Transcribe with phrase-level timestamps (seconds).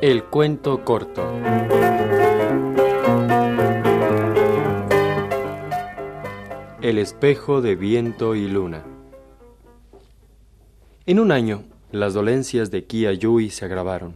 [0.00, 1.30] El cuento corto.
[6.80, 8.84] El espejo de viento y luna.
[11.04, 14.14] En un año, las dolencias de Kia Yui se agravaron.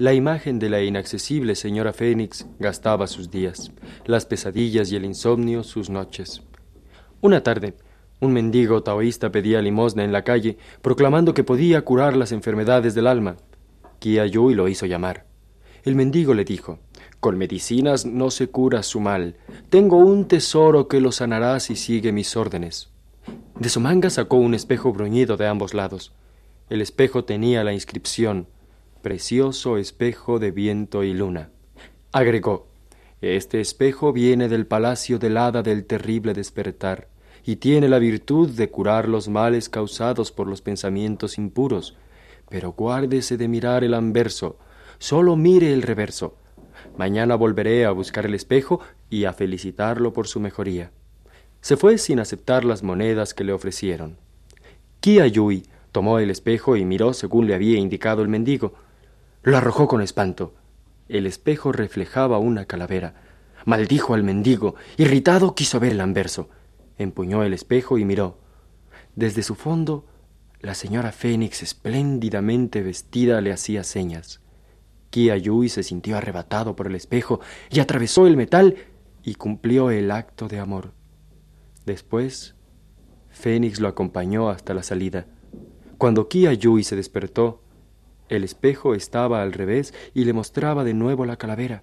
[0.00, 3.70] La imagen de la inaccesible señora Fénix gastaba sus días,
[4.06, 6.40] las pesadillas y el insomnio sus noches.
[7.20, 7.74] Una tarde,
[8.18, 13.06] un mendigo taoísta pedía limosna en la calle, proclamando que podía curar las enfermedades del
[13.06, 13.36] alma.
[13.98, 15.26] Kia Yui lo hizo llamar.
[15.84, 16.78] El mendigo le dijo,
[17.20, 19.36] Con medicinas no se cura su mal.
[19.68, 22.88] Tengo un tesoro que lo sanará si sigue mis órdenes.
[23.58, 26.14] De su manga sacó un espejo bruñido de ambos lados.
[26.70, 28.46] El espejo tenía la inscripción
[29.02, 31.48] Precioso espejo de viento y luna.
[32.12, 32.66] Agregó
[33.22, 37.08] Este espejo viene del palacio del hada del terrible despertar,
[37.42, 41.96] y tiene la virtud de curar los males causados por los pensamientos impuros.
[42.50, 44.58] Pero guárdese de mirar el anverso,
[44.98, 46.36] solo mire el reverso.
[46.98, 50.90] Mañana volveré a buscar el espejo y a felicitarlo por su mejoría.
[51.62, 54.18] Se fue sin aceptar las monedas que le ofrecieron.
[55.00, 58.74] Kia Yui Tomó el espejo y miró según le había indicado el mendigo.
[59.42, 60.54] Lo arrojó con espanto.
[61.08, 63.14] El espejo reflejaba una calavera.
[63.64, 64.74] Maldijo al mendigo.
[64.98, 66.50] Irritado quiso ver el anverso.
[66.98, 68.38] Empuñó el espejo y miró.
[69.16, 70.04] Desde su fondo,
[70.60, 74.40] la señora Fénix, espléndidamente vestida, le hacía señas.
[75.08, 78.76] Kia Yui se sintió arrebatado por el espejo y atravesó el metal
[79.22, 80.92] y cumplió el acto de amor.
[81.86, 82.54] Después,
[83.30, 85.26] Fénix lo acompañó hasta la salida.
[85.96, 87.62] Cuando Kia Yui se despertó,
[88.30, 91.82] el espejo estaba al revés y le mostraba de nuevo la calavera.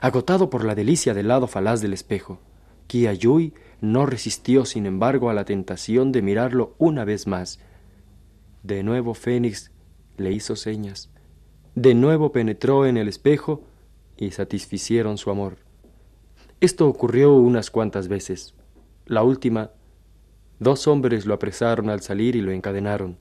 [0.00, 2.40] Agotado por la delicia del lado falaz del espejo,
[2.86, 7.60] Kia Yui no resistió, sin embargo, a la tentación de mirarlo una vez más.
[8.62, 9.70] De nuevo Fénix
[10.16, 11.10] le hizo señas.
[11.74, 13.62] De nuevo penetró en el espejo
[14.16, 15.56] y satisficieron su amor.
[16.60, 18.54] Esto ocurrió unas cuantas veces.
[19.06, 19.70] La última,
[20.58, 23.18] dos hombres lo apresaron al salir y lo encadenaron.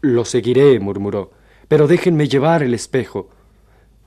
[0.00, 1.32] Lo seguiré, murmuró,
[1.68, 3.28] pero déjenme llevar el espejo.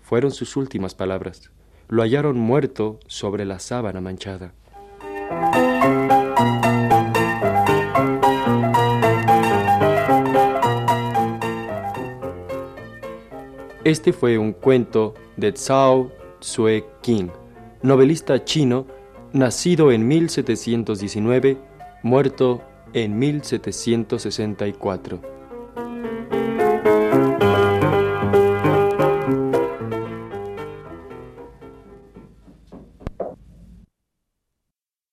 [0.02, 1.52] Fueron sus últimas palabras.
[1.88, 4.54] Lo hallaron muerto sobre la sábana manchada.
[13.84, 17.30] Este fue un cuento de Zhao Sue King,
[17.82, 18.86] novelista chino,
[19.34, 21.58] nacido en 1719,
[22.04, 22.62] muerto
[22.94, 25.39] en 1764.